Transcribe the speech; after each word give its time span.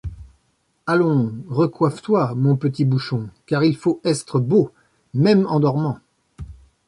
Allons 0.87 1.31
recoëffe-toy, 1.47 2.33
mon 2.35 2.55
petit 2.55 2.85
bouchon, 2.85 3.29
car 3.45 3.63
il 3.63 3.77
faut 3.77 4.01
estre 4.03 4.39
beau, 4.39 4.71
mesmes 5.13 5.45
en 5.45 5.59
dormant. 5.59 5.99